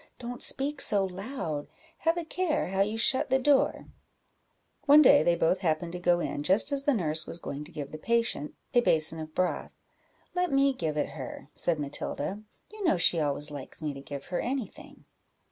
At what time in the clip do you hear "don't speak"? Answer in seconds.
0.17-0.81